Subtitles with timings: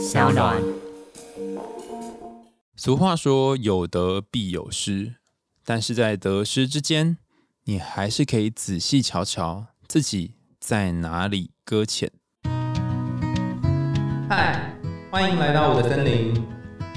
[0.00, 0.56] 小暖。
[2.74, 5.16] 俗话说“有得必有失”，
[5.62, 7.18] 但是在得失之间，
[7.64, 12.10] 你还是可以仔细瞧瞧自己在哪里搁浅。
[14.26, 14.74] 嗨，
[15.10, 16.32] 欢迎来到我的森林，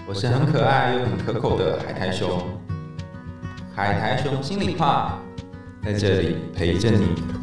[0.07, 2.41] 我是很可爱又很可口的海苔熊。
[3.75, 5.21] 海苔熊心里话，
[5.83, 7.42] 在这里陪着你。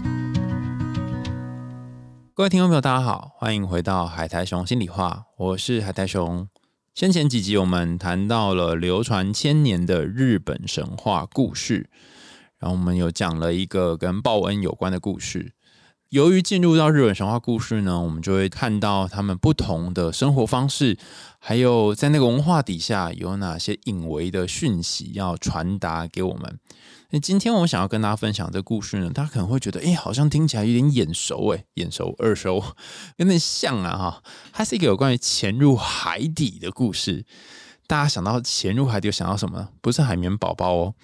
[2.40, 6.48] 各位听众朋友，大家好，欢迎回到海苔熊心里话，我是海苔熊。
[6.94, 11.90] 先前几集我们谈到了流传千年的日本神话故事，
[12.58, 15.52] 然后我们有讲了一个跟报恩有关的故事。
[16.08, 20.96] 由于进入到日本神话故事呢，我们就会看到他们不同的生活方式，
[21.38, 26.58] 还有在那个文化底下有哪些隐微的讯息要传达给我们。
[27.12, 32.64] 那今天我想要跟大家分享这故事呢，大家可能会觉得，哎，好像听起来有点眼熟，哎，眼熟、耳熟，
[33.18, 34.22] 有点像啊，哈。
[34.52, 37.24] 它是一个有关于潜入海底的故事。
[37.86, 39.68] 大家想到潜入海底，想到什么呢？
[39.80, 40.94] 不是海绵宝宝哦。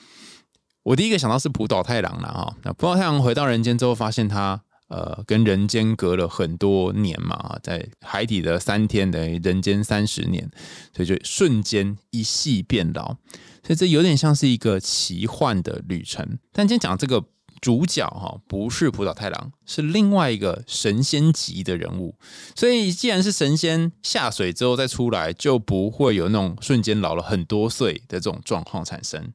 [0.85, 2.57] 我第一个想到是普岛太郎了，哈。
[2.63, 4.63] 那普岛太郎回到人间之后，发现他。
[4.89, 10.49] 呃，跟人间隔了很多年嘛，在海底的三天等于人间三十年，
[10.95, 13.17] 所以就瞬间一夕变老，
[13.65, 16.39] 所以这有点像是一个奇幻的旅程。
[16.53, 17.25] 但今天讲这个
[17.61, 22.15] 主角哈，不是浦岛太郎，是另外一个神仙级的人物。
[22.55, 29.33] 所以既然是神仙下水之后再出来，就不会有那种瞬间老了很多岁的这种状况产生。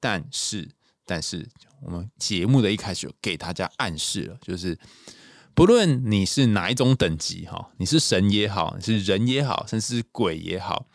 [0.00, 0.70] 但是，
[1.06, 1.48] 但是。
[1.82, 4.78] 我们节目的一开始就给大家暗示了，就是
[5.54, 10.86] 不论你是哪一种等级哈，你是神也好，你是人也好，甚至是鬼也好，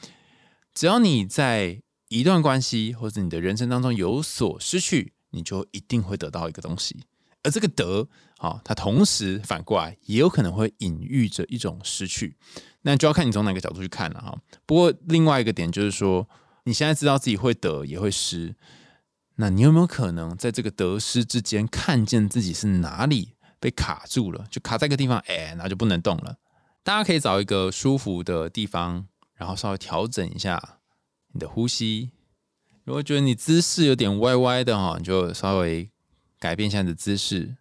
[0.73, 7.03] 只要你在一段关系或者你的人生当中有所失去，你就一定会得到一个东西。
[7.44, 12.38] 而这个得啊，它同时反过来也有可能会隐喻着一种失去，
[12.84, 14.38] 那就要看你从哪个角度去看了哈。
[14.66, 16.28] 不过另外一个点就是说，
[16.64, 18.56] 你现在知道自己会得也会失。
[19.36, 24.46] 那你有没有可能在这个得失之间看见自己是哪里被卡住了？
[24.50, 26.38] 就卡在一个地方，哎，那就不能动了。
[26.84, 30.78] 大家可以找一个舒服的地方，然后稍微调整一下
[31.31, 32.12] 你的呼吸。
[32.84, 35.90] 如果觉得你姿势有点歪歪的哈，你就稍微
[36.38, 37.56] 改变一下你的姿势。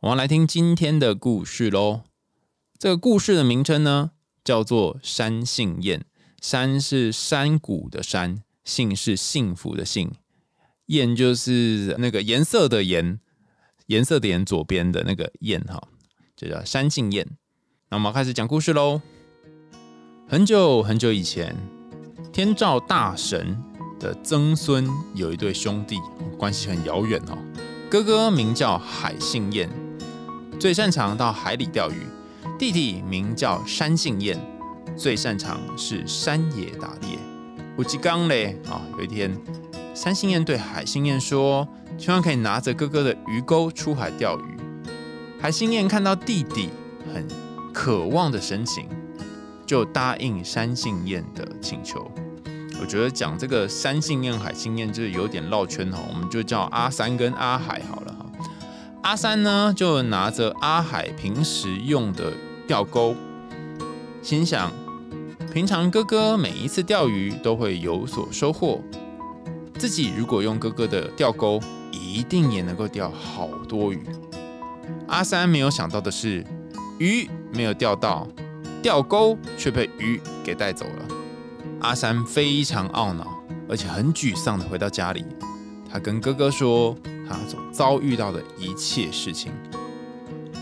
[0.00, 2.02] 我们来听今天的故事喽。
[2.78, 4.12] 这个故事的名称呢，
[4.44, 6.06] 叫做山杏宴。
[6.40, 10.12] 山是山谷的山，杏是幸福的幸。
[10.88, 13.20] 燕就是那个颜色的颜，
[13.86, 15.82] 颜色的颜左边的那个燕哈，
[16.34, 17.26] 就叫山杏燕。
[17.90, 19.00] 那我们开始讲故事喽。
[20.26, 21.54] 很久很久以前，
[22.32, 23.62] 天照大神
[24.00, 25.98] 的曾孙有一对兄弟，
[26.38, 27.36] 关系很遥远哦。
[27.90, 29.68] 哥哥名叫海杏燕，
[30.58, 31.96] 最擅长到海里钓鱼；
[32.58, 34.38] 弟弟名叫山杏燕，
[34.96, 37.18] 最擅长是山野打猎。
[37.76, 39.30] 吴吉刚嘞啊，有一天。
[40.00, 41.66] 三星燕对海星燕说
[41.98, 44.56] ：“希望可以拿着哥哥的鱼钩出海钓鱼。”
[45.42, 46.68] 海星燕看到弟弟
[47.12, 47.26] 很
[47.74, 48.86] 渴望的神情，
[49.66, 52.08] 就答应三星燕的请求。
[52.80, 58.26] 我觉得讲这个三星燕、海星燕就是有点绕圈哦，我们就叫阿三跟阿海好了哈。
[59.02, 62.32] 阿三呢，就拿着阿海平时用的
[62.68, 63.16] 钓钩，
[64.22, 64.70] 心想：
[65.52, 68.80] 平常哥哥每一次钓鱼都会有所收获。
[69.78, 71.60] 自己如果用哥哥的钓钩，
[71.92, 74.02] 一定也能够钓好多鱼。
[75.06, 76.44] 阿三没有想到的是，
[76.98, 78.26] 鱼没有钓到，
[78.82, 81.14] 钓钩却被鱼给带走了。
[81.80, 85.24] 阿三非常懊恼，而且很沮丧的回到家里。
[85.88, 86.96] 他跟哥哥说
[87.28, 89.52] 他所遭遇到的一切事情。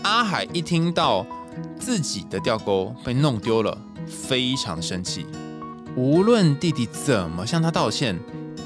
[0.03, 1.25] 阿海一听到
[1.79, 5.25] 自己的钓钩被弄丢了，非常生气。
[5.95, 8.15] 无论弟弟怎么向他道歉。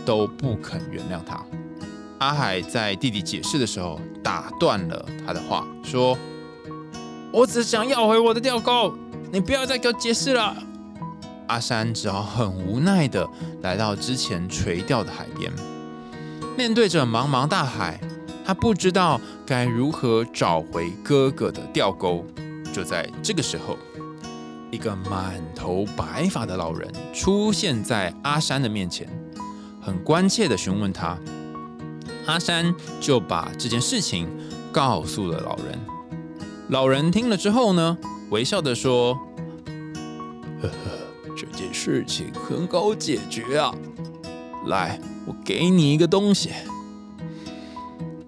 [0.06, 1.44] 都不肯原谅他。
[2.20, 6.18] 阿海在弟弟解释的时候打断了他的话，说
[7.34, 8.94] ：“我只想要回我的钓钩，
[9.32, 10.56] 你不要再给我解释了。”
[11.48, 13.28] 阿山只好很无奈的
[13.62, 15.52] 来到之前垂钓的海边，
[16.56, 18.00] 面对着茫茫大海，
[18.46, 22.26] 他不知道该如何找回哥哥的钓钩。
[22.72, 23.78] 就在这个时候，
[24.72, 29.10] 一个满头白发的老人出现在阿山的面前。
[29.92, 31.18] 很关切的询问他，
[32.26, 34.26] 阿山就把这件事情
[34.72, 35.78] 告诉了老人。
[36.70, 37.98] 老人听了之后呢，
[38.30, 39.14] 微笑的说
[40.64, 40.74] ：“呵呵，
[41.36, 43.76] 这件事情很好解决啊，
[44.68, 46.52] 来，我给你一个东西，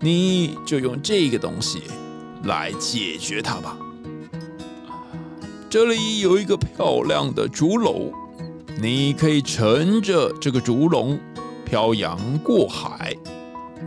[0.02, 1.84] 你就用这个东西
[2.44, 3.78] 来解决它吧。”
[5.72, 8.12] 这里有一个漂亮的竹篓，
[8.82, 11.18] 你可以乘着这个竹笼
[11.74, 13.18] 漂洋过海，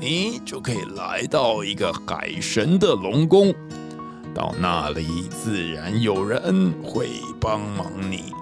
[0.00, 3.54] 你就可以来到一个海神的龙宫。
[4.34, 7.10] 到那里，自然有人会
[7.40, 8.32] 帮忙你。”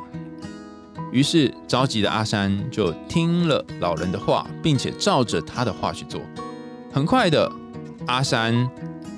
[1.13, 6.23] 于是着急的阿山就听了老人的话，并且照着他的话去做。
[6.91, 7.53] 很快的，
[8.07, 8.67] 阿山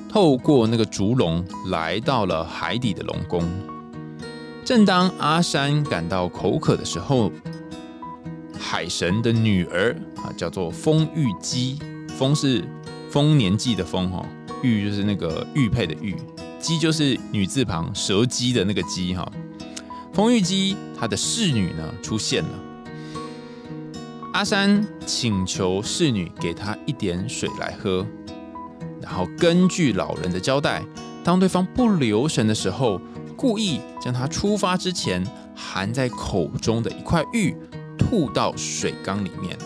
[0.09, 3.49] 透过那个竹笼来到了海底的龙宫。
[4.65, 7.31] 正当阿山感到口渴的时候，
[8.59, 11.79] 海神的女儿啊，叫做风玉姬，
[12.17, 12.65] 风是
[13.11, 14.27] 丰年祭的丰哈，
[14.63, 16.17] 玉就是那个玉佩的玉，
[16.59, 19.31] 姬就是女字旁蛇姬的那个姬哈。
[20.13, 22.51] 丰玉姬她的侍女呢出现了，
[24.33, 28.07] 阿山请求侍女给他一点水来喝，
[29.01, 30.83] 然后根据老人的交代，
[31.23, 33.01] 当对方不留神的时候，
[33.37, 35.23] 故意将他出发之前
[35.55, 37.55] 含在口中的一块玉
[37.99, 39.57] 吐到水缸里面，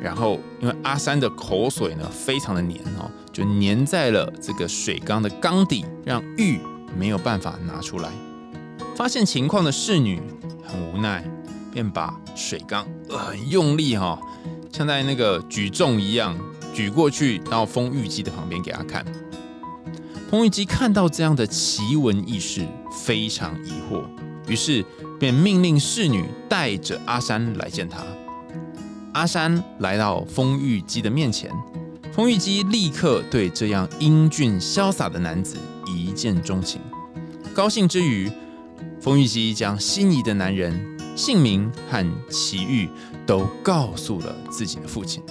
[0.00, 6.60] 然后因为阿三的口水呢非常的黏哦，就粘在了这个水缸的缸底，让玉
[6.96, 8.10] 没有办法拿出来。
[8.94, 10.20] 发现情况的侍女
[10.64, 11.24] 很无奈，
[11.72, 14.20] 便把水缸很用力哈，
[14.72, 16.36] 像在那个举重一样
[16.72, 19.04] 举过去到风玉姬的旁边给他看。
[20.30, 24.04] 风玉姬看到这样的奇闻异事，非常疑惑，
[24.46, 24.84] 于是
[25.18, 27.98] 便命令侍女带着阿山来见他。
[29.12, 31.50] 阿山来到风玉姬的面前，
[32.12, 35.56] 风玉姬立刻对这样英俊潇洒的男子
[35.86, 36.80] 一见钟情，
[37.54, 38.30] 高兴之余。
[39.00, 42.88] 风玉姬将心仪的男人姓名和奇遇
[43.24, 45.22] 都告诉了自己的父亲。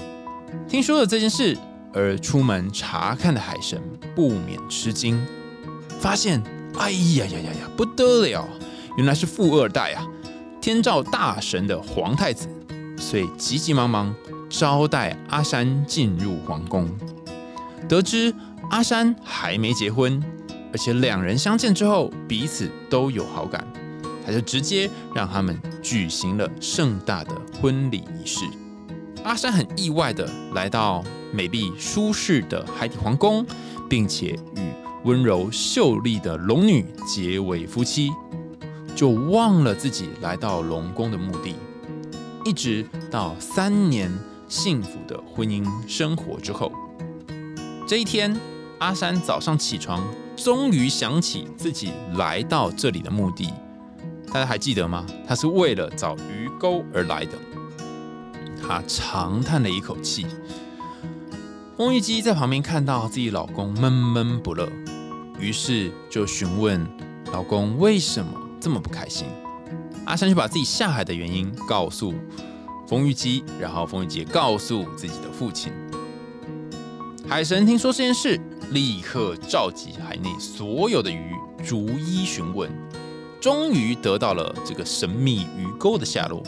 [0.68, 1.58] 听说了这件事
[1.94, 3.82] 而出门查看的海神
[4.16, 5.22] 不免吃惊，
[6.00, 6.42] 发现
[6.78, 8.48] 哎呀呀呀呀，不得了，
[8.98, 10.08] 原来是富二代啊，
[10.62, 12.48] 天照大神的皇太子，
[13.08, 14.14] 所以急急忙忙
[14.50, 16.90] 招待阿山进入皇宫。
[17.88, 18.36] 得知
[18.70, 20.22] 阿山还没结婚。
[20.74, 23.66] 而且两人相见之后，彼此都有好感，
[24.26, 28.44] 他就直接让他们举行了盛大的婚礼仪式。
[29.24, 31.02] 阿山很意外的来到
[31.32, 33.46] 美丽舒适的海底皇宫，
[33.90, 34.70] 并且与
[35.06, 38.12] 温柔秀丽的龙女结为夫妻，
[38.94, 41.56] 就忘了自己来到龙宫的目的，
[42.48, 44.10] 一直到三年
[44.48, 46.72] 幸福的婚姻生活之后，
[47.86, 48.34] 这一天，
[48.80, 50.02] 阿山早上起床。
[50.38, 53.54] 终于想起自己来到这里的目的，
[54.28, 55.06] 大家还记得吗？
[55.28, 57.34] 他是为了找鱼钩而来的。
[58.62, 60.26] 他长叹了一口气。
[61.76, 64.72] 风玉姬在旁边看到自己老公闷闷不乐，
[65.38, 66.88] 于是就询问
[67.34, 69.28] 老公为什么这么不开心。
[70.08, 72.14] 阿山就把自己下海的原因告诉
[72.88, 75.72] 冯玉姬，然后冯玉姬告诉自己的父亲。
[77.28, 78.40] 海神听说这件事。
[78.72, 81.34] 立刻召集海内所有的鱼，
[81.66, 82.70] 逐一询问，
[83.40, 86.44] 终于得到了这个神秘鱼钩的下落。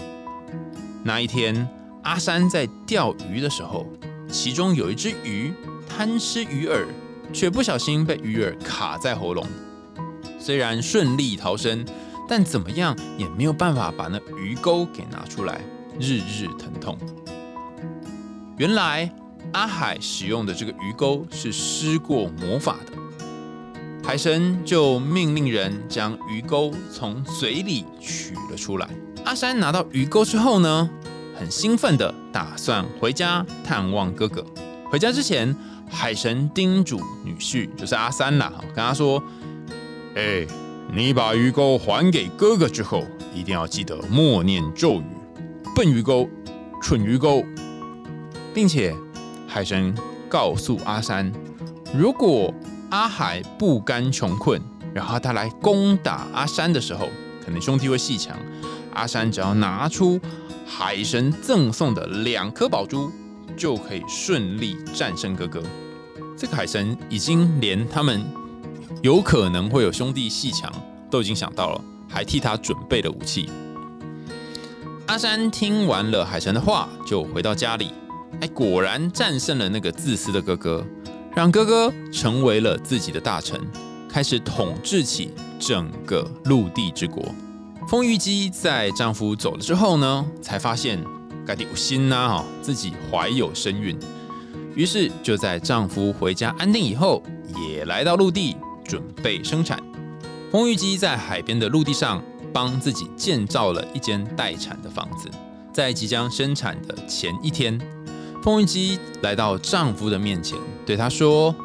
[1.02, 1.66] 那一天，
[2.04, 3.86] 阿山在钓鱼的时候，
[4.30, 5.54] 其中有一只鱼
[5.88, 6.88] 贪吃鱼饵，
[7.32, 9.48] 却不小心被鱼饵卡在喉咙。
[10.38, 11.86] 虽然顺利逃生，
[12.30, 15.60] 但怎么样也没有办法把那鱼钩给拿出来，
[16.00, 16.98] 日日疼痛。
[18.58, 19.12] 原来。
[19.53, 22.94] 阿海使用的这个鱼钩是施过魔法的，
[24.03, 28.88] 海神就命令人将鱼钩从嘴里取了出来。
[29.25, 30.88] 阿山拿到鱼钩之后呢，
[31.36, 34.46] 很兴奋的打算回家探望哥哥。
[34.92, 35.56] 回家之前，
[35.89, 39.24] 海神叮嘱女婿，就是阿三啦，跟他说
[40.13, 40.46] ：“哎，
[40.91, 43.03] 你把鱼钩还给哥哥之后，
[43.34, 45.05] 一定要记得默念咒语，
[45.75, 46.27] 笨鱼钩，
[46.81, 47.43] 蠢鱼钩，
[48.53, 48.96] 并且。”
[49.51, 49.96] 海神
[50.29, 51.34] 告诉阿山，
[51.91, 52.53] 如果
[52.91, 54.62] 阿海不甘穷困，
[54.93, 57.10] 然后他来攻打阿山的时候，
[57.43, 58.38] 可能兄弟会戏强。
[58.93, 60.22] 阿山只要拿出
[60.67, 63.12] 海神赠送的两颗宝珠，
[63.58, 65.63] 就可以顺利战胜哥哥。
[66.38, 68.24] 这个海神已经连他们
[69.01, 70.72] 有可能会有兄弟戏强
[71.10, 73.50] 都已经想到了，还替他准备了武器。
[75.08, 77.91] 阿山听完了海神的话，就回到家里。
[78.41, 80.86] 哎，果然战胜了那个自私的哥哥，
[81.36, 83.60] 让哥哥成为了自己的大臣，
[84.08, 87.24] 开始统治起整个陆地之国。
[87.88, 91.03] 风玉姬在丈夫走了之后呢，才发现
[91.46, 93.98] 该有心呐哈，自己怀有身孕，
[94.75, 97.24] 于是就在丈夫回家安定以后，
[97.67, 98.55] 也来到陆地
[98.89, 99.79] 准备生产。
[100.51, 105.29] 丰玉基在海边的陆地上帮自己建造了一间待产的房子。
[105.72, 107.79] 在即将生产的前一天，
[108.43, 111.55] 丰玉基来到丈夫的面前，对他说：“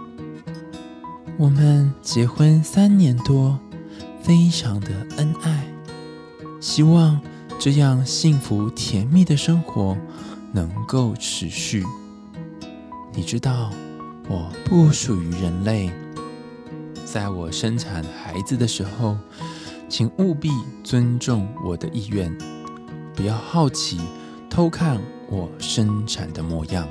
[1.39, 3.59] 我们结婚三年多，
[4.23, 5.67] 非常的恩爱，
[6.61, 7.19] 希望
[7.59, 9.97] 这样幸福甜蜜的生活
[10.53, 11.83] 能够持续。
[13.15, 13.71] 你知道，
[14.29, 15.91] 我不属于人类。”
[17.15, 19.17] 在我生产孩子的时候，
[19.89, 20.51] 请务必
[20.83, 22.37] 尊重我的意愿，
[23.15, 24.01] 不要好奇
[24.51, 26.89] 偷看我生产的模样。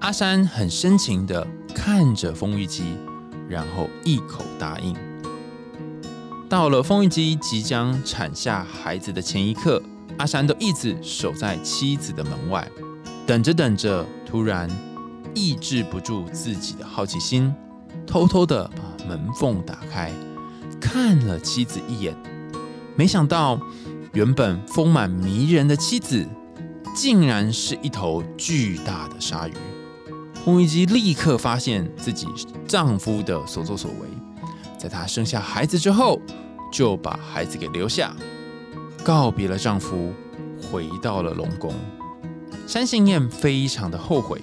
[0.00, 2.84] 阿山很深情的看着丰玉基，
[3.48, 4.94] 然后一口答应。
[6.46, 9.82] 到了丰玉基即将产下孩子的前一刻，
[10.18, 12.70] 阿山都一直守在妻子的门外，
[13.26, 14.68] 等着等着，突然
[15.34, 17.50] 抑制不住自己的好奇心。
[18.12, 20.12] 偷偷的把门缝打开，
[20.78, 22.14] 看了妻子一眼，
[22.94, 23.58] 没想到
[24.12, 26.28] 原本丰满迷人的妻子，
[26.94, 29.52] 竟然是一头巨大的鲨鱼。
[30.44, 32.26] 红玉姬立刻发现自己
[32.68, 34.06] 丈夫的所作所为，
[34.76, 36.20] 在她生下孩子之后，
[36.70, 38.14] 就把孩子给留下，
[39.02, 40.12] 告别了丈夫，
[40.70, 41.72] 回到了龙宫。
[42.66, 44.42] 山信彦非常的后悔。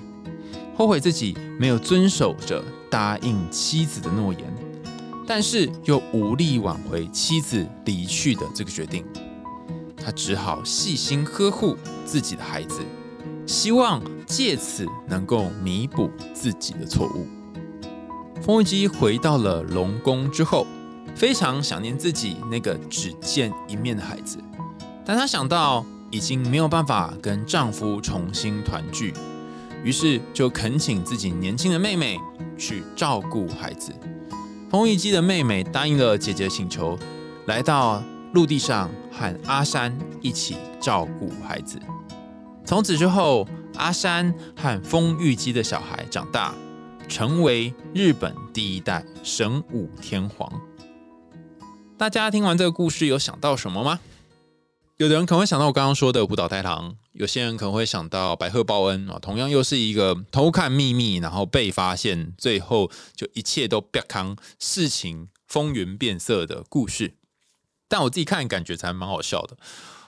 [0.80, 4.46] 后悔自己没有遵守着答应妻子的诺言，
[5.28, 9.04] 但是又无力挽回妻子离去的这个决定，
[10.02, 12.80] 他只好细心呵护自己的孩子，
[13.46, 17.28] 希望借此能够弥补自己的错误。
[18.42, 20.66] 风玉姬回到了龙宫之后，
[21.14, 24.38] 非常想念自己那个只见一面的孩子，
[25.04, 29.14] 但她想到已经没有办法跟丈夫重新团聚。
[29.84, 32.18] 于是就恳请自己年轻的妹妹
[32.58, 33.94] 去照顾孩子。
[34.70, 36.98] 丰玉姬的妹妹答应了姐姐的请求，
[37.48, 41.80] 来到陆地上和阿山一起照顾孩子。
[42.66, 46.54] 从此之后，阿山和丰玉姬的小孩长大，
[47.08, 50.52] 成为日本第一代神武天皇。
[51.98, 54.00] 大家听完这个故事，有想到什么吗？
[55.00, 67.14] 有的人可能会想到我刚刚说的舞蹈太郎，有些人可能会想到白鹤报恩啊，同样又是一个偷看秘密，然后被发现，最后就一切都变康，事情风云变色的故事。
[67.88, 69.56] 但我自己看感觉才蛮好笑的。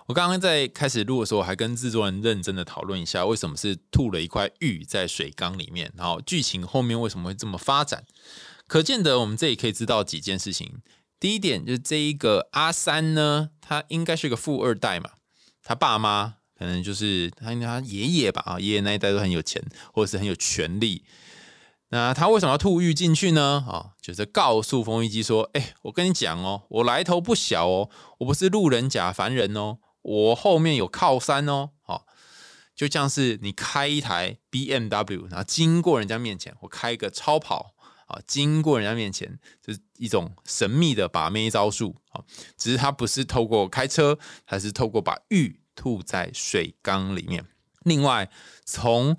[0.07, 8.03] 我刚刚在开始录的时候，我还跟制作人认真的讨论一下，为什么是吐了一块玉在水缸里面，然后剧情后面为什么会这么发展？
[8.67, 10.81] 可见得我们这里可以知道几件事情。
[11.21, 15.11] 第一点就是这一个阿三呢，他应该是个富二代嘛，
[15.63, 19.63] 他爸妈可能就是他他爷爷吧啊，爷爷那一代都很有钱
[19.93, 21.05] 或者是很有权利。
[21.89, 23.63] 那他为什么要吐玉进去呢？
[23.69, 32.07] 啊，就是告诉冯玉姬说：“哎，我跟你讲哦，我来头不小哦，我不是路人甲凡人哦，我后面有靠山哦。”好，
[32.75, 37.75] 就像是你开一台 B M W，然后经过人家面前，我开一个超跑。
[38.11, 42.23] 啊，经过人家面前，就是一种神秘的把妹招数啊。
[42.57, 47.45] 只是他不是透过开车，他是透过把玉吐在水缸里面。
[47.83, 48.29] 另外，
[48.65, 49.15] 从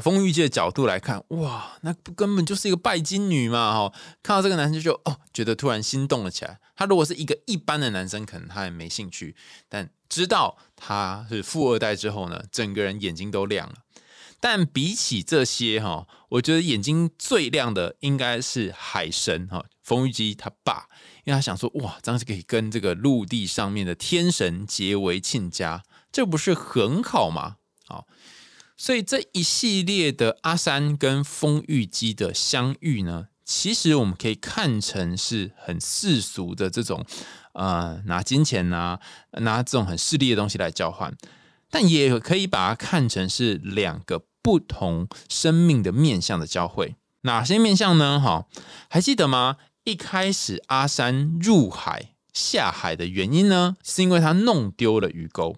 [0.00, 3.72] 风玉界的角度来看，哇，那根本就是一个拜金女嘛！
[3.72, 6.58] 哈，看到这个男生就哦，觉得突然心动了起来。
[6.74, 9.36] 他如果是一个一般的男生，可能他也没兴趣。
[9.68, 13.74] 但知道他是富二代之后呢，整个人眼睛都亮了。
[14.40, 20.86] 但比起这些哈，我觉得眼睛最亮的应该是海神哈，冯玉姬他爸，
[21.24, 27.56] 因为他想说哇，这样子可以跟这个陆地上面的天神结为亲家，这不是很好吗？
[27.86, 28.06] 好，
[28.78, 37.04] 所以这一系列的阿三跟风玉姬的相遇呢，其实我们可以看成是很世俗的这种，
[37.52, 38.98] 呃，拿金钱呐，
[39.32, 41.14] 拿这种很势利的东西来交换，
[41.68, 44.24] 但也可以把它看成是两个。
[44.42, 48.18] 不同生命的面相的交汇，哪些面相呢？
[48.18, 48.46] 哈，
[48.90, 49.56] 还记得吗？
[49.84, 55.56] 一开始阿三入海下海的原因呢，是因为他弄丢了鱼钩。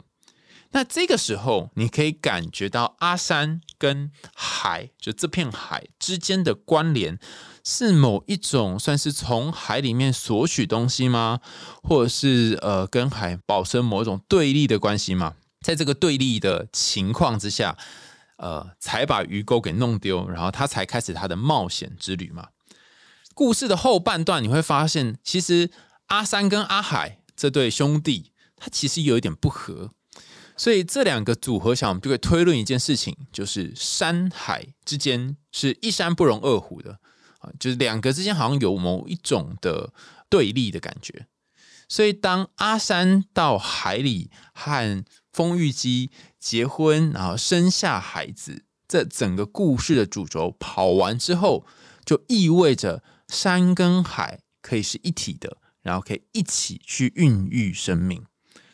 [0.73, 7.19] 那这个时候，你可以感觉到阿三跟海，就这片海之间的关联，
[7.63, 11.41] 是某一种算是从海里面索取东西吗？
[11.83, 15.35] 或者是呃，跟海保持某一种对立的关系吗？
[15.61, 17.79] 在这个对立的情况之下。
[18.37, 22.49] 呃，才把鱼钩给弄丢，然后他才开始他的冒险之旅嘛。
[23.35, 25.71] 故事的后半段你会发现，其实
[26.07, 29.91] 阿三跟阿海这对兄弟，他其实有一点不和，
[30.57, 36.99] 所以这两个组合起来，我们就会推论一件事情，就是山海之间是一山不容二虎的
[37.39, 39.93] 啊，就是两个之间好像有某一种的
[40.29, 41.27] 对立的感觉。
[41.89, 46.11] 所以当阿山到海里和丰玉姬
[46.45, 51.65] 结婚，然后生下孩子，这整个故事的主轴跑完之后，
[52.05, 58.23] 就意味着山跟海可以是一体的，然后可以一起去孕育生命。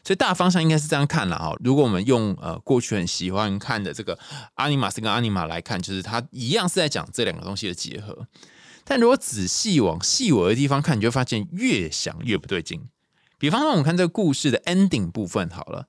[0.03, 1.55] 所以大方向应该是这样看了哈。
[1.63, 4.19] 如果我们用呃过去很喜欢看的这个
[4.55, 8.27] 阿尼玛斯跟阿尼玛来看，就是它一样是在讲这两个东西的结合。
[8.83, 12.89] 但如果仔细往细微的地方看，你就发现越想越不对劲。
[13.39, 15.87] 比方说，我们看这个故事的 ending 部分好了。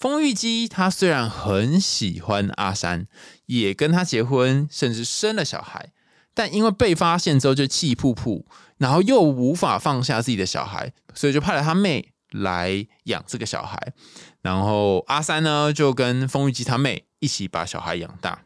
[0.00, 3.06] 丰玉姬她虽然很喜欢阿山，
[3.46, 5.92] 也跟他结婚，甚至生了小孩，
[6.34, 8.42] 但因为被发现之后就气噗噗，
[8.78, 12.12] 然后又无法放下自己的小孩，所以就派了他妹。
[12.32, 13.92] 来养这个小孩，
[14.40, 18.44] 然后阿三呢就跟风玉姬他妹一起把小孩养大。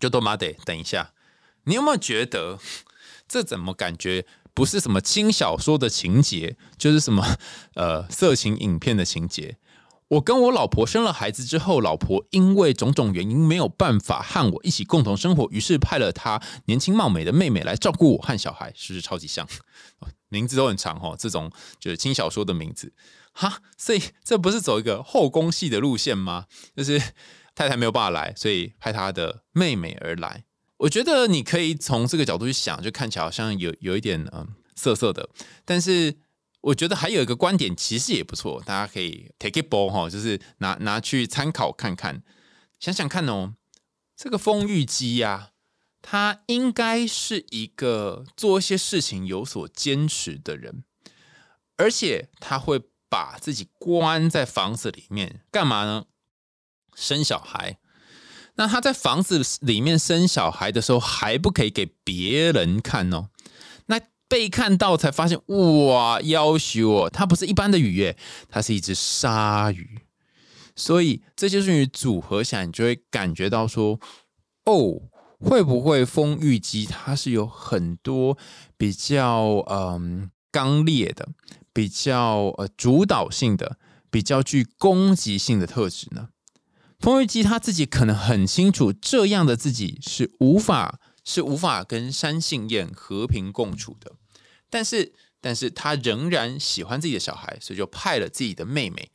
[0.00, 1.12] 就多妈得等一下，
[1.62, 2.58] 你有没有觉得
[3.28, 7.36] 这怎么感觉不是什么轻小说的情节，就是什么
[7.74, 9.58] 呃色情影片的情节？
[10.12, 19.48] 我跟我老婆生了孩子之后，老婆因为种种原因没有办法和我一起共同生活，于是派了她年轻貌美的妹妹来照顾我和小孩，是不是超级像？
[20.28, 22.92] 名字都很长哦，这种就是轻小说的名字
[23.32, 26.44] 哈，所以这不是走一个后宫戏的路线吗？
[26.76, 27.00] 就是
[27.54, 30.44] 太太没有办法来，所以派她的妹妹而来。
[30.76, 35.30] 我觉得你可以从这个角度去想，就看起来好像有有一点嗯涩涩的，
[35.64, 36.16] 但是。
[36.62, 42.22] 我觉得还有一个观点其实也不错，大家可以 take it ball 哈，就是拿拿去参考看看。
[42.80, 43.54] 想想看哦，
[44.16, 45.50] 这个丰玉姬呀，
[46.00, 50.84] 他应该是一个做一些事情有所坚持的人，
[51.76, 56.06] 而且他会把自己关在房子里面干嘛呢？
[56.94, 57.78] 生小孩。
[58.54, 63.30] 那他在房子里面生小孩的时候，还不可以给别人看哦。
[64.32, 68.16] 被看到才发现，哇，要求哦，它不是一般的鱼耶，
[68.48, 70.00] 它是一只鲨鱼。
[70.74, 74.00] 所以这些鱼组合起来，你就会感觉到说，
[74.64, 75.02] 哦，
[75.38, 78.38] 会不会风玉姬它是有很多
[78.78, 81.28] 比较嗯刚烈的、
[81.74, 83.76] 比较呃主导性的、
[84.10, 86.30] 比较具攻击性的特质呢？
[86.98, 94.12] 风玉姬他自己可能很清楚，这样的自己是无法是无法跟山杏燕和平共处的。
[94.72, 99.10] 但是，但是他仍然喜欢自己的小孩，所以就派了自己的妹妹。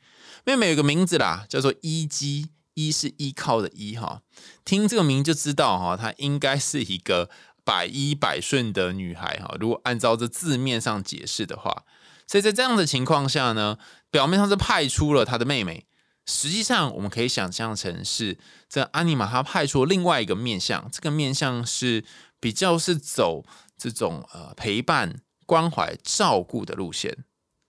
[0.46, 4.22] 妹妹有个名字啦，叫做依姬，依是依靠的依哈。
[4.64, 7.32] 听这个名就知道哈，她应该是一个
[7.66, 9.58] 百依百顺的女孩哈。
[9.60, 11.86] 如果按照这字面上解释的话，
[12.28, 13.80] 所以在这样的情况下呢，
[14.12, 15.88] 表面上是派出了他的妹妹，
[16.28, 18.38] 实际上我们可以想象成是
[18.70, 22.06] 这阿尼玛他派出另外一个面相，这个面相是
[22.40, 23.44] 比较是走
[23.76, 25.22] 这种呃陪伴。
[25.48, 27.18] 关怀照顾的路线，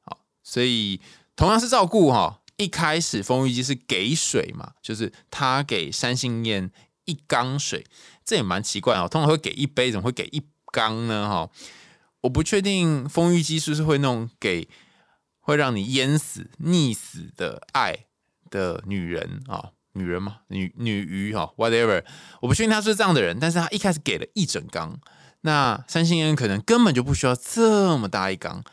[0.05, 1.01] 好，所以
[1.35, 2.43] 同样是照顾哈。
[2.57, 6.73] 一开始风玉姬是给水嘛，就是他给三星燕
[7.05, 7.87] 一缸水，
[8.25, 9.07] 这也蛮奇怪哦。
[9.09, 11.29] 通常会给一杯，怎么会给一缸呢？
[11.29, 11.49] 哈，
[12.23, 14.69] 我不确定风玉姬是不是会那种给
[15.39, 18.07] 会让你淹死、溺死的爱
[18.51, 22.05] 的女人啊，女人嘛，女女鱼哈，whatever，
[22.41, 24.99] 我不确定他是这样的人，但是他一开始给了一整缸。
[25.43, 28.65] 那三星人可能根本就不需要这么大一缸，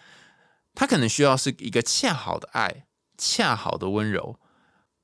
[0.73, 2.85] 他可能需要是一个恰好的爱，
[3.17, 4.39] 恰好的温柔。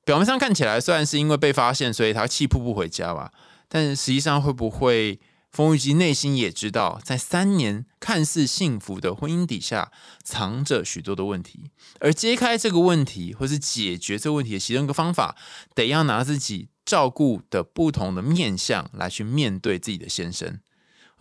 [0.04, 3.32] 表面上看起来虽然是因为被发现，所以他气噗噗回家吧，
[3.68, 5.20] 但实际上会不会
[5.52, 9.92] 风玉姬内心也知道，在三年看似幸福的婚姻底下，
[10.24, 11.70] 藏着许多的问题，
[12.00, 15.36] 而揭开这个问题，或是解决这个问题的其中一个方法，
[15.74, 20.58] 得要拿自己照顾的不同的面相来去面对自己的先生。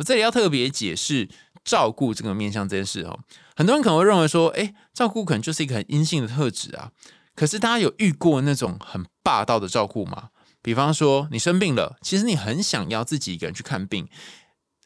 [0.02, 1.30] 我这里要特别解释
[1.64, 3.20] 照顾这个面向这件事哦，
[3.56, 6.92] 很多人可能会认为说，哎，照顾可能就是一个很阴性的特质啊。
[7.36, 10.30] 可是大家有遇过那种很霸道的照顾吗？
[10.64, 14.08] 比方说你生病了，其实你很想要自己一个人去看病，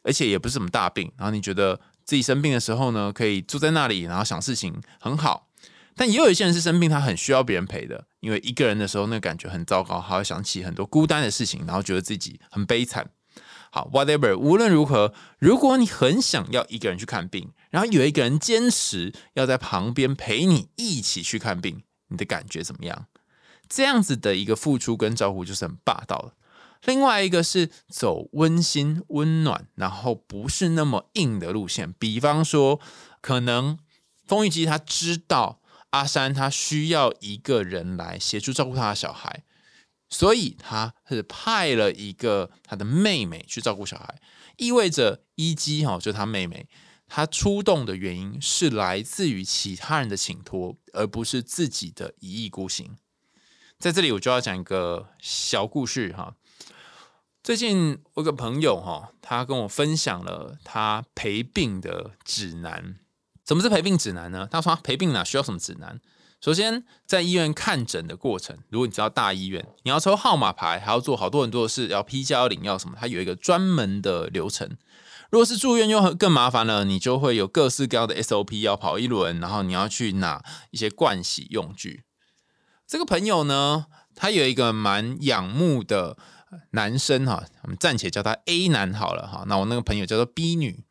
[0.04, 5.48] 而且也不是什么大病，然后你觉得自己生病的时候呢，可以坐在那里，然后想事情很好。
[5.94, 13.08] 但也有一些人是生病，他很需要别人陪的，因为一个人的时候那感觉很糟糕，还会想起很多孤单的事情，然后觉得自己很悲惨。
[13.76, 23.04] 好，whatever，无论如何，如果你很想要一个人去看病，然后有一个人坚持要在旁边陪你一起去看病，你的感觉怎么样？
[23.68, 26.32] 这样子的一个付出跟照顾就是很霸道了。
[26.86, 31.92] 另外一个是走温馨、温暖，然后不是那么硬的路线。
[31.98, 32.80] 比方说，
[33.20, 33.78] 可能
[34.26, 35.60] 风玉姬他知道
[35.90, 39.42] 阿山他需要一个人来协助照顾他的小孩。
[40.08, 44.20] 所以他是派了一个他的妹妹去照顾小孩，
[44.56, 46.68] 意味着一基哈，就他妹妹，
[47.08, 52.96] 他出动的原因是来自于其他人的请托，而不是自己的一意孤行。
[53.78, 56.34] 在这里，我就要讲一个小故事哈。
[57.42, 62.98] 最近我有个朋友哈，他跟我分享了他陪病的指南。
[63.46, 64.48] 什么是陪病指南呢？
[64.50, 66.00] 他说陪病哪需要什么指南？
[66.40, 74.76] 首先，在医院看诊的过程，如果你知道大医院，你要抽号码牌，还要做好多很多的事，要批假、要领药什么，它有一个专门的流程。
[75.30, 82.04] 如果是住院，又更麻烦了，你就会有各式各样的 SOP 要跑一轮，然后你要去拿一些盥洗用具。
[82.86, 86.16] 这个朋友呢，他有一个蛮仰慕的。
[86.70, 89.44] 男生哈，我们暂且叫他 A 男好了哈。
[89.46, 90.84] 那我那个朋友叫做 B 女，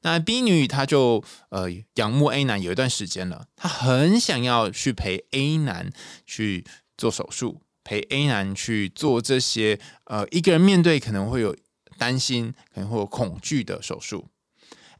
[0.00, 5.92] 那 B 女她就呃仰慕 A 男有一段时间了，她很想要去陪 A 男
[6.24, 6.64] 去
[6.96, 11.54] 做手术，陪 A 男去做这些呃一个人面对可能会有
[11.98, 14.28] 担心，可能会有恐惧的手术。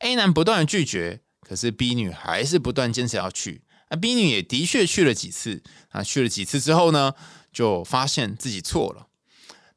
[0.00, 3.62] A 男不断的拒绝，可是 B 女还是不断坚持要去。
[3.88, 7.14] 那 B 女也的确去了几次，啊去了几次之后呢，
[7.52, 9.08] 就发现自己错了。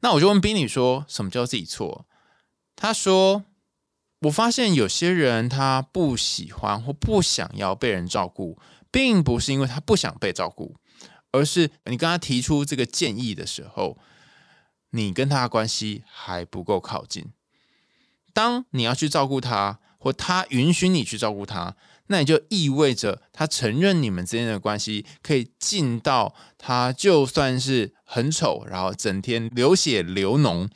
[0.00, 2.06] 那我就问宾女说：“什么叫自己错？”
[2.76, 3.44] 他说
[4.22, 8.58] ：“我发现有些人他不喜欢或不想要被人照顾，
[8.90, 10.76] 并不是因为他不想被照顾，
[11.32, 13.98] 而是你跟他提出这个建议的时候，
[14.90, 17.32] 你跟他的关系还不够靠近。
[18.32, 21.76] 当你要去照顾他，或他允许你去照顾他。”
[22.08, 30.68] 那也就意味着他承认你们之间的关系可以近到他就算是很丑，然后整天流血流脓，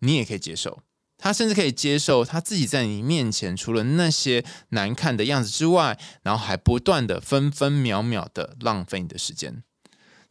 [0.00, 0.82] 你也可以接受。
[1.16, 9.62] 他甚至可以接受他自己在你面前除了那些难看的样子之外，然后还不断的分分秒秒的浪费你的时间。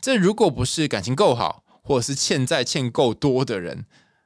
[0.02, 3.86] 这如果不是感情够好，或者是欠债欠够多的人，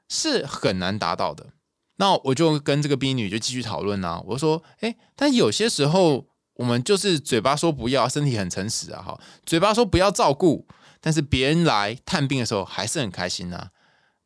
[0.10, 1.52] 是很难达到的。
[1.98, 10.68] 那我就跟这个 B 女就继续讨论啊，我说，哎，但有些时候我们就是嘴巴说不要，身体很诚实啊，哈，嘴巴说不要照顾，
[11.00, 13.70] 但是别人来探病的时候还是很开心呐，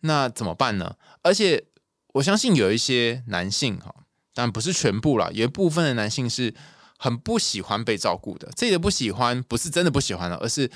[0.01, 0.95] 那怎么办呢？
[1.21, 1.65] 而且
[2.13, 3.93] 我相信有一些男性哈，
[4.33, 6.53] 但不是全部啦，有一部分的男性是
[6.97, 8.49] 很不喜欢被照顾的。
[8.55, 10.71] 这里的不喜欢不是真的不喜欢了，而是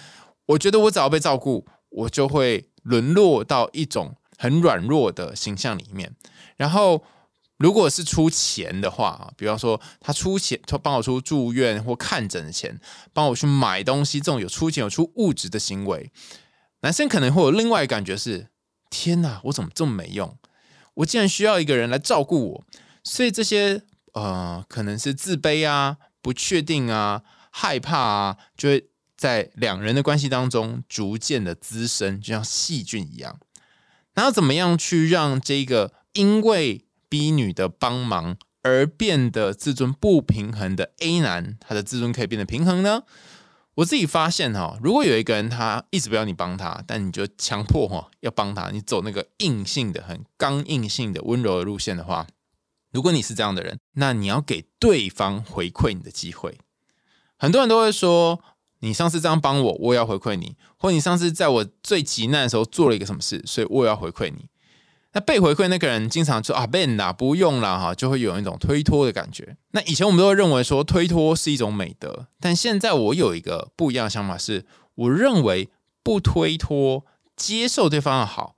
[0.45, 6.13] 我觉得我只要被照顾，我就会沦落到一种很软弱的形象里面。
[6.57, 7.01] 然后，
[7.57, 12.77] 如果是出钱的话啊，比方说他出钱，他帮我出住院或看诊的钱，
[13.13, 16.11] 帮我去买东西，这种有出钱有出物质的行为，
[16.81, 18.49] 男生可能会有另外感觉是：
[18.89, 20.37] 天哪，我怎么这么没用？
[20.95, 22.65] 我竟然需要一个人来照顾我，
[23.01, 23.81] 所以这些
[24.13, 33.39] 呃，可能是自卑啊、不确定啊、害怕啊，就会在两人的关系当中逐渐的滋生，就像细菌一样。
[34.13, 35.93] 然后怎么样去让这个？
[36.13, 43.01] 因为 B 女的帮忙而变得自尊不平衡的 A 男，他的自尊可以变得平衡呢？
[43.73, 52.27] 我自己发现哈，如果有一个人他一直不要你帮他，但你就强迫哈要帮他，你走那个硬性的、很刚硬性的温柔的路线的话，
[52.91, 56.59] 如果你是这样的人，那你要给对方回馈你的机会。
[57.37, 58.39] 很多人都会说，
[58.83, 64.49] 你上次这样帮我，我也要回馈你；或你上次在我最急难的时候做了一个什么事，所以我也要回馈你。
[65.13, 69.55] 那被回馈那个人经常说啊，Ben 啊，不用了哈，就会有一种推脱的感觉。
[69.71, 74.65] 那以前我们都会认为说推脱是一种美德，但现在我有一个不一样的想法，是
[74.95, 75.69] 我认为
[76.03, 77.05] 不推脱，
[77.37, 78.55] 接受对方的好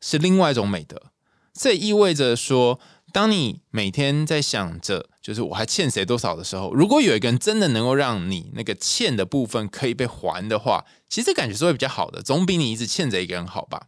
[0.00, 1.02] 是另外一种美德。
[1.52, 2.78] 这意味着说，
[3.12, 13.86] 当你每天在想着就是我还欠谁多少的时候，如果有一个人真的能够让你那个欠的部分可以被还的话，其实感觉是会比较好的，总比你一直欠着一个人好吧。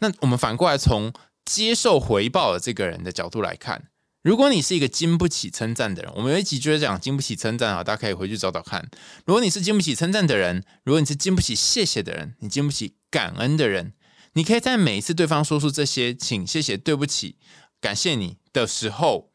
[0.00, 1.12] 那我们反过来从
[1.44, 3.84] 接受回报的这个人的角度来看，
[4.22, 8.90] 如果你是一个经不起称赞的人，我们有一集就是讲经不起称赞啊，大家可以回去找找看。
[9.24, 13.94] 如果你是经不起称赞的人，如果你是经不起谢谢的人，你经不起感恩的人，
[14.34, 17.36] 你可以在每一次对方说出这些请、谢谢、对不起、
[17.82, 19.32] 感谢你的时候，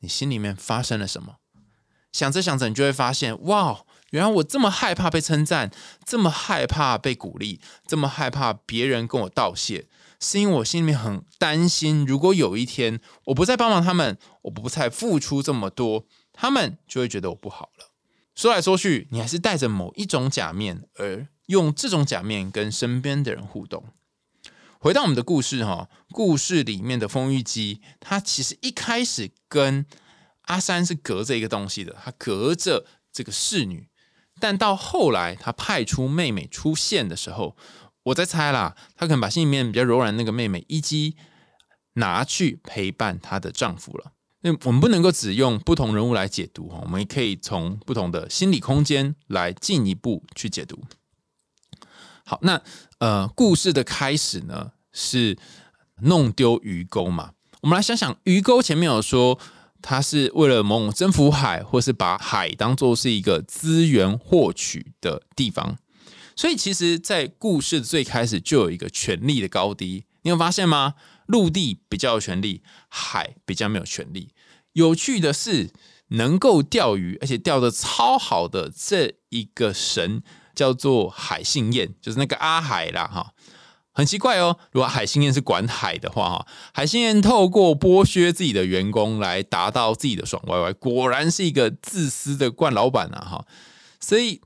[0.00, 1.36] 你心里面发生了什么？
[2.12, 5.70] 想着想着，你就会发现，哇，原来我这么害怕被称赞，
[6.04, 9.86] 这么害怕被鼓励，这么害怕别人跟我道谢。
[10.20, 17.92] 是因为我心里面很担心，如果有一天我不再帮忙他们，我不再付出这么多，他们就会觉得我不好了。
[18.34, 23.84] 说来说去，你还是带着某一种假面，而用这种假面跟身边的人互动。
[24.84, 29.86] 回到我们的故事哈，故事里面的风玉姬，他其实一开始跟
[30.42, 33.88] 阿三是隔着一个东西的，他隔着这个侍女，
[34.38, 37.56] 但到后来他派出妹妹出现的时候。
[38.02, 41.16] 我在猜啦，她可能把心里面比较柔软那个妹妹一姬
[41.94, 44.12] 拿去陪伴她的丈夫了。
[44.42, 50.84] 那我们不能够只用不同人物来解读哈，我们也可以从不同的心理空间来进一步去解读。
[52.26, 52.60] 好，那
[52.98, 55.36] 呃，故事的开始呢是
[56.00, 57.32] 弄丢鱼钩嘛？
[57.60, 59.38] 我们来想想，鱼钩前面有说，
[59.82, 65.76] 它是为了某种征服海，或是把海当做是一个资源获取的地方。
[66.36, 70.94] 所以，其实，在故事最开始就有一个权力的高低，你有发现吗？
[71.26, 74.30] 陆地比较有权利，海比较没有权利。
[74.72, 75.70] 有趣的是，
[76.08, 80.22] 能够钓鱼而且钓的超好的这一个神
[80.54, 83.32] 叫做海信宴，就是那个阿海啦，哈。
[83.94, 93.46] 很奇怪哦，如果海信彦是管海的话，哈，海信彦透过剥削自己的员工来达到自己的爽歪歪，果然是一个自私的惯老板啊，哈。
[93.98, 94.42] 所以。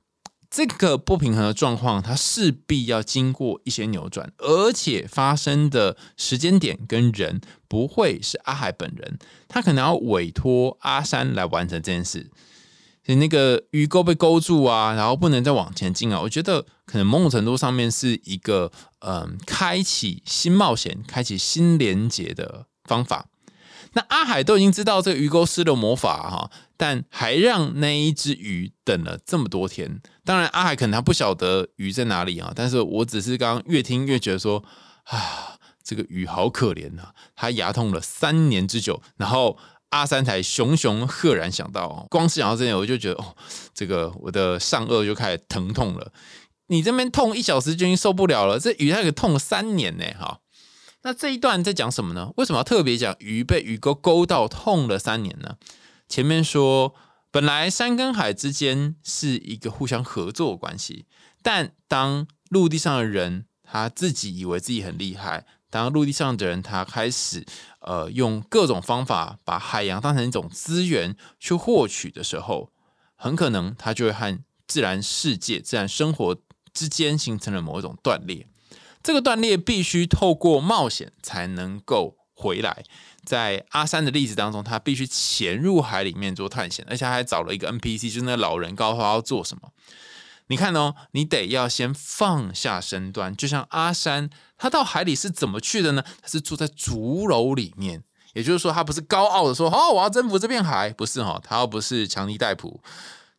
[0.51, 12.31] 这个不平衡的状况，它势必要经过一些扭转，而且发生的时间点跟人不会是阿海本人，他可能要委托阿山来完成这件事。
[13.09, 23.29] 你那个鱼钩被勾住啊，然后不能再往前进啊，我觉得可能某种程度上面是一个嗯，开启新冒险、开启新连接的方法。
[23.95, 30.03] 那阿海都已经知道这个鱼钩施了魔法哈，但还让那一只鱼等了这么多天。
[30.27, 34.63] 当然，阿海可能他不晓得鱼在哪里啊，但是我只是刚刚越听越觉得说
[35.05, 39.01] 啊，这个鱼好可怜呐，它牙痛了三年之久。
[39.17, 39.57] 然后
[39.91, 43.35] 阿三才熊熊赫然想到，光是想到这点，我就觉得哦，
[43.73, 46.13] 这个我的上颚就开始疼痛了。
[46.67, 50.41] 你这边痛一小时就已经受不了了，这鱼它可痛了三年呢，哈。
[51.03, 52.33] 那这一段在讲什么呢？
[52.37, 55.57] 为什么要特别讲鱼被鱼钩勾到痛了三年呢？
[56.09, 56.95] 前面说，
[57.31, 61.07] 本来山跟海之间是一个互相合作关系，
[61.43, 67.45] 但当陆地上的人他自己以为自己很厉害，当陆地上的人他开始
[67.81, 72.71] 呃用各种方法把海洋当成一种资源去获取的时候，
[73.15, 76.37] 很可能他就会和自然世界、自然生活
[76.73, 78.47] 之间形成了某一种断裂。
[79.03, 82.85] 这个断裂必须透过冒险才能够回来。
[83.25, 89.71] 在阿三的例子当中，他必须潜入海里面做探险，而且还找了一个 NPC，就是那老人，告诉他要做什么。
[90.49, 96.05] 你看哦，你得要先放下身段，就像阿山，他到海里是怎么去的呢？
[96.21, 98.03] 他是住在竹楼里面，
[98.35, 102.83] 也就是说，他不是高傲的说：“哦，我要征服这片海。”不是哈，他又不是强尼戴普，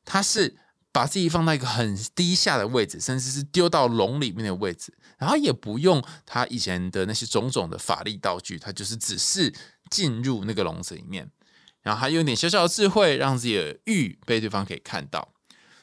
[0.06, 0.58] 他是。
[0.92, 9.54] 把自己放到一个很低下的位置，甚至是丢到笼里面的位置，然后也不用他以前的那些种种的法力道具，他就是只是
[9.92, 11.30] 进入那个笼子里面，
[11.84, 15.30] 然后还有点小小的智慧，让自己的玉被对方可以看到。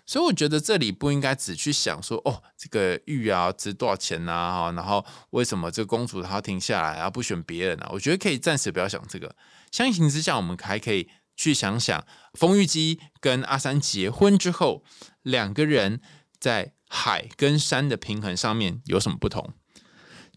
[0.07, 4.73] 所以我觉得这里不应该只去想说，哦，这个玉啊值多少钱呐？
[4.75, 7.91] 然后为什么这个公主她要停下来啊，不选别人啊？
[7.93, 9.35] 我觉得可以暂时不要想这个。
[9.71, 11.09] 相形之下，我们还可以。
[11.39, 14.83] 去想想，丰玉姬跟阿三结婚之后，
[15.21, 16.01] 两个人
[16.41, 19.53] 在海跟山的平衡上面有什么不同？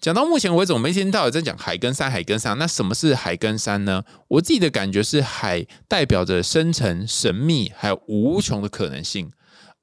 [0.01, 2.57] 讲到目前为止，我们一天到晚在讲海跟山，海跟山。
[2.57, 4.03] 那什么是海跟山呢？
[4.27, 9.29] 我自己的感觉是，海代表着深沉、神秘，还有无穷的可能性；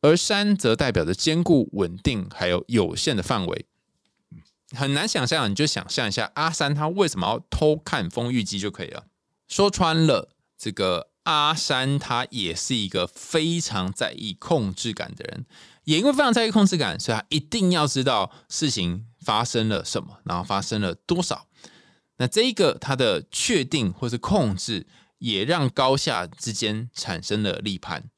[0.06, 3.66] 而山则代表着坚固、稳定，还有有限的范围。
[4.70, 9.06] 很难想象，你就想象一下，阿三他为什么要偷看风玉机就可以了。
[9.48, 10.30] 说穿了。
[10.58, 15.44] 这个阿山他也是一个非常在意控制感的人，
[15.84, 21.46] 也因为非常在意控制感，所以他一定要知道事情发生了什么，然后发生了多少。
[22.16, 24.86] 那这一个他的确定或是控制，
[25.18, 28.08] 也让高下之间产生了立判。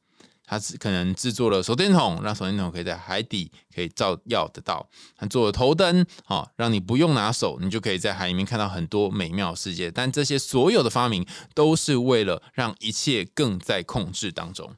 [0.49, 4.89] 他是可能制作了手电筒，让手电筒可以在海底可以照耀得到。
[5.15, 9.91] 他做了头灯，好，让你不用拿手，你就可以在海里面看到很多美妙世界。
[9.91, 14.75] 但这些所有的发明，都是为了让一切更在控制当中。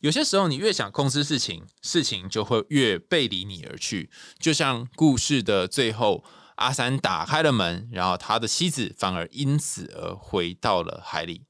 [0.00, 4.10] 有些时候，你越想控制事情，事情就会越背离你而去。
[4.38, 6.22] 就像故事的最后，
[6.56, 11.44] 阿三打开了门，然后他的妻子反而因此而回到了海里。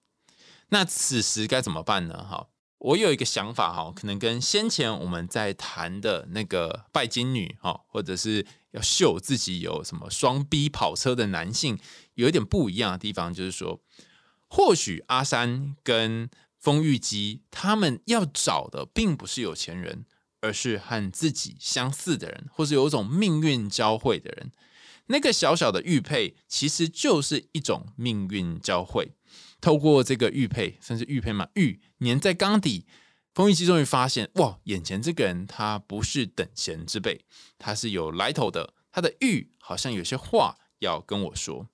[0.69, 2.25] 那此时该怎么办呢？
[2.29, 2.47] 哈？
[2.79, 11.79] 我有一个想法哈，可能跟先前我们在谈的那个拜金女哈，或者是要秀自己有什么双 B 跑车的男性，
[12.15, 13.81] 有一点不一样的地方，就是说，
[14.47, 20.05] 或许阿三跟丰玉姬他们要找的，并不是有钱人，
[20.41, 24.53] 而是和自己相似的人，或是有一种命运交汇的人。
[25.07, 29.12] 那个小小的玉佩，其实就是一种命运交汇。
[29.61, 32.87] 透过这个玉佩，甚至玉佩嘛，玉粘在缸底，
[33.35, 37.25] 风玉基终于发现，哇，眼前这个人他不是等闲之辈，
[37.59, 41.69] 他是有来头的，他的玉好像有些话要跟我说。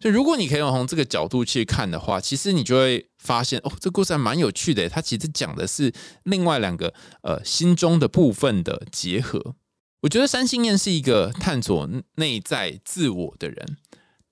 [0.00, 4.88] 所以，如果你可以从这个角度去看的话，其实你就会发现，哦，这故事还蛮有趣的。
[4.88, 5.92] 它其实讲的是
[6.24, 9.54] 另外两个呃心中的部分的结合。
[10.02, 13.78] 我觉得三星燕是一个探索内在自我的人。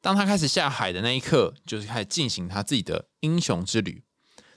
[0.07, 4.05] 当他开始下海的那一刻，就是开始进行他自己的英雄之旅。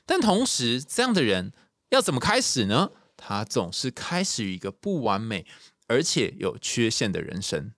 [0.05, 1.51] 但同时，这样的人
[1.89, 2.91] 要怎么开始呢？
[3.17, 5.47] 他总是开始于一个不完美
[5.87, 7.73] 而且有缺陷的人生。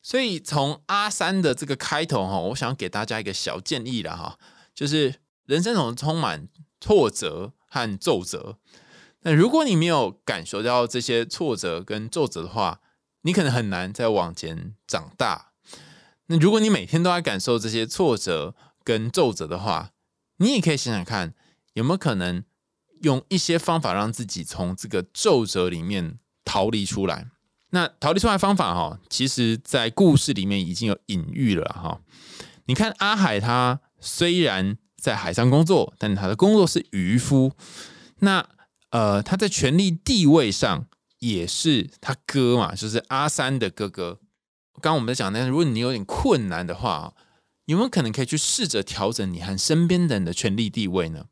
[0.00, 4.38] 所以从阿三的这个开头哈，我想给大家一个小建议了哈，
[4.74, 6.48] 就是人生总是充满
[6.80, 8.58] 挫折和皱折。
[9.20, 12.80] 那如果你没有感受到这些挫折跟皱折的话，
[13.20, 15.50] 你可能很难再往前长大。
[16.26, 19.90] 那如果你每天都在感受这些挫折跟皱褶的话，
[20.38, 21.34] 你也可以想想看，
[21.74, 22.44] 有没有可能
[23.02, 27.28] 用一些方法让自己从这个皱褶里面逃离出来。
[27.70, 32.00] 那逃离出来方法哈，其实在故事里面已经有隐喻了哈。
[32.66, 37.52] 你看阿海他虽然在海上工作，但他的工作是渔夫。
[38.20, 38.48] 那
[38.90, 40.86] 呃，他在权力地位上
[41.18, 44.20] 也是他哥嘛，就是阿三的哥哥。
[44.80, 47.14] 刚刚我们在讲那，如果你有点困难的话，
[47.66, 51.26] 有没有可能可以去试着调整你和身边的人的权力地位呢？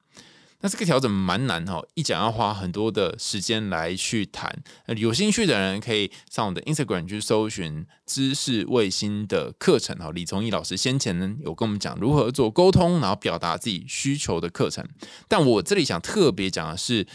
[0.64, 4.62] 那这个调整蛮难哈，一讲要花很多的时间来去谈。
[4.96, 10.12] 有兴趣的人可以上我的 Instagram 去搜寻知识卫星的课程哈。
[10.12, 14.88] 李崇义老师先前呢有跟我们讲如何做沟通，然后表达自己需求的课程。
[15.26, 17.08] 但我这里想特别讲的是，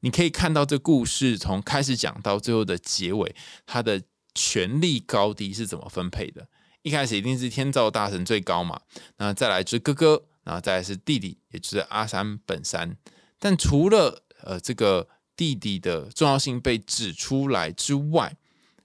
[0.00, 3.32] 你可以看到这故事从开始讲到最后的结尾，
[3.64, 4.02] 它的
[4.34, 6.48] 权力高低是怎么分配的。
[6.82, 8.80] 一开始一定是天照大神最高嘛，
[9.16, 10.24] 那再来是哥哥。
[10.44, 12.96] 然后再来是弟弟，也就是阿三本山。
[13.38, 18.34] 但除了呃这个弟弟的重要性被指出来之外，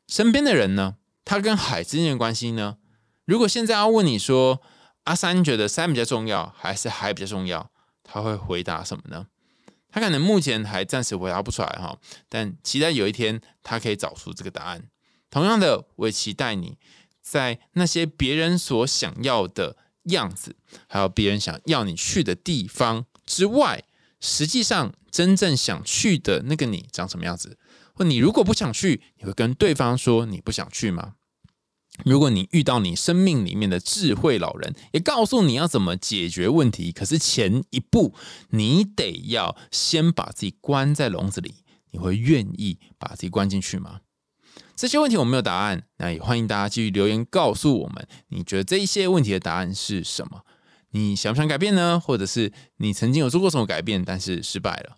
[0.10, 2.79] 身边的人呢，他跟海之间的关系呢？
[3.23, 4.62] 如果现在要问你说，
[5.06, 7.71] 阿三觉得山比较重要，还是海比较重要？
[8.03, 9.27] 他会回答什么呢？
[9.88, 14.89] 他可能目前还暂时回答不出来哈，但期待有一天他可以找出这个答案。
[15.34, 16.78] 同样的，我也期待你
[17.19, 19.78] 在那些别人所想要的。
[20.08, 23.86] 样子，还有别人想要你去的地方之外，
[24.19, 27.58] 实际上真正想去的那个你长什么样子？
[27.93, 31.13] 或你如果不想去，你会跟对方说你不想去吗？
[32.04, 38.13] 如果你遇到你生命里面的智慧老人，也告诉你要怎么解决问题，可是前一步
[38.50, 44.02] 你得要先把自己关在笼子里，你会愿意把自己关进去吗？
[44.75, 50.41] 这些问题我没有答案，那也欢迎大家继续留言告诉我们，你觉得这一些问题的答案是什么？
[50.91, 51.99] 你想不想改变呢？
[51.99, 54.97] 或者是你曾经有做过什么改变，但是失败了？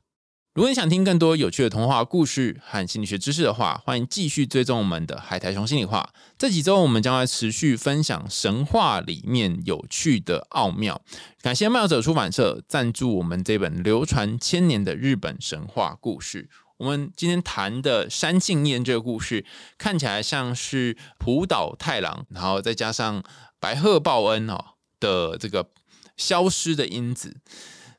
[0.54, 6.14] 如果你想听更多有趣的童话故事和心理学知识的话，欢迎继续追踪我们的海苔熊心理话。
[6.38, 11.02] 这几周我们将会持续分享神话里面有趣的奥妙。
[11.42, 16.50] 感谢漫游者出版社赞助我们这本流传千年的日本神话故事。
[16.78, 19.46] 我们今天谈的山庆彦这个故事，
[19.78, 23.24] 看起来像是浦岛太郎，然后再加上
[23.62, 25.70] 白鹤报恩哦的这个
[26.18, 27.38] 消失的因子。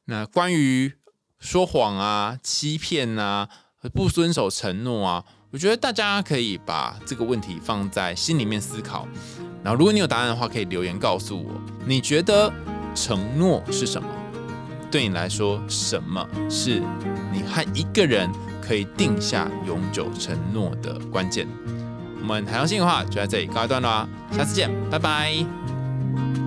[0.05, 0.93] 那关于
[1.39, 3.49] 说谎啊、欺骗啊、
[3.95, 9.09] 不遵守承诺啊，我觉得大家可以把这个问题放在心里面思考。
[9.65, 11.51] 然后，如果你有答案的话，可以留言告诉我。
[11.87, 12.53] 你觉得
[12.95, 14.09] 承诺是什么？
[14.91, 16.81] 对你来说，什么是
[17.33, 18.31] 你和一个人？
[18.67, 21.47] 可以定下永久承诺的关键。
[22.21, 26.46] 我们海洋性的话，就在这里告一段落，下次见，拜拜。